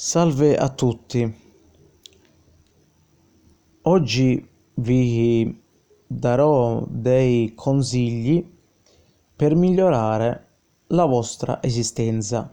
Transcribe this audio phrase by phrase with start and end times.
[0.00, 1.40] Salve a tutti.
[3.82, 5.60] Oggi vi
[6.06, 8.48] darò dei consigli
[9.34, 10.46] per migliorare
[10.86, 12.48] la vostra esistenza.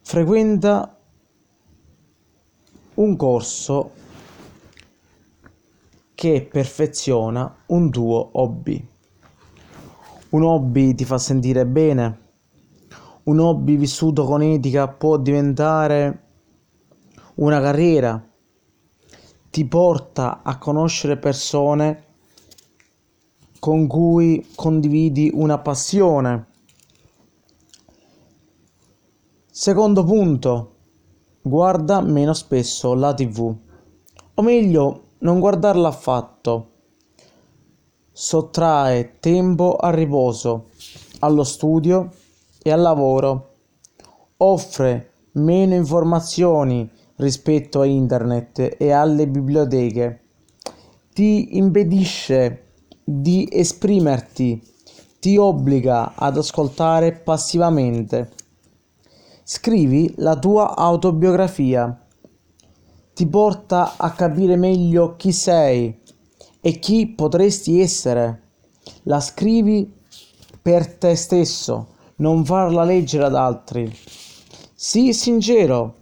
[0.00, 0.96] Frequenta
[2.94, 3.90] un corso
[6.14, 8.88] che perfeziona un tuo hobby.
[10.28, 12.25] Un hobby ti fa sentire bene?
[13.26, 16.22] Un hobby vissuto con etica può diventare
[17.36, 18.24] una carriera,
[19.50, 22.04] ti porta a conoscere persone
[23.58, 26.46] con cui condividi una passione.
[29.50, 30.74] Secondo punto,
[31.42, 33.56] guarda meno spesso la TV,
[34.34, 36.70] o meglio, non guardarla affatto.
[38.12, 40.68] Sottrae tempo al riposo,
[41.20, 42.10] allo studio
[42.66, 43.50] e al lavoro.
[44.38, 50.20] Offre meno informazioni rispetto a internet e alle biblioteche.
[51.14, 52.72] Ti impedisce
[53.04, 54.60] di esprimerti,
[55.20, 58.32] ti obbliga ad ascoltare passivamente.
[59.44, 62.04] Scrivi la tua autobiografia.
[63.14, 66.00] Ti porta a capire meglio chi sei
[66.60, 68.42] e chi potresti essere.
[69.04, 69.88] La scrivi
[70.60, 73.92] per te stesso non farla leggere ad altri.
[74.74, 75.94] Sii sincero.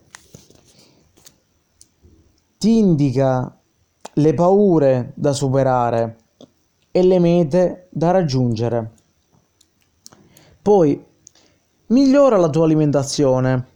[2.59, 3.61] Ti indica
[4.15, 6.19] le paure da superare
[6.91, 8.93] e le mete da raggiungere.
[10.63, 11.05] Poi
[11.89, 13.67] migliora la tua alimentazione.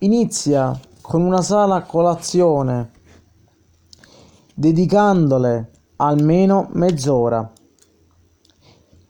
[0.00, 2.90] Inizia con una sana colazione,
[4.54, 7.50] dedicandole almeno mezz'ora.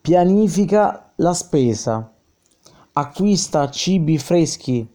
[0.09, 2.11] Pianifica la spesa,
[2.95, 4.89] acquista cibi freschi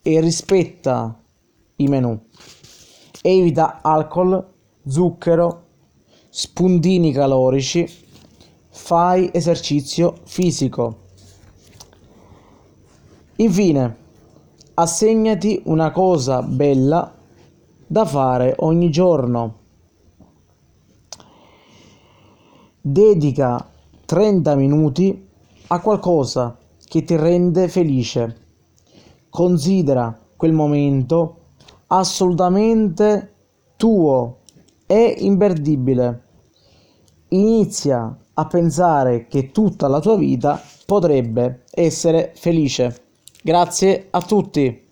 [0.00, 1.20] e rispetta
[1.74, 2.16] i menù.
[3.20, 4.48] Evita alcol,
[4.86, 5.64] zucchero,
[6.28, 7.84] spuntini calorici,
[8.68, 10.98] fai esercizio fisico.
[13.38, 13.96] Infine,
[14.74, 17.12] assegnati una cosa bella
[17.88, 19.58] da fare ogni giorno.
[22.80, 23.69] Dedica
[24.10, 25.28] 30 minuti
[25.68, 28.38] a qualcosa che ti rende felice.
[29.30, 31.36] Considera quel momento
[31.86, 33.34] assolutamente
[33.76, 34.38] tuo
[34.84, 36.24] e imperdibile.
[37.28, 43.04] Inizia a pensare che tutta la tua vita potrebbe essere felice.
[43.40, 44.88] Grazie a tutti.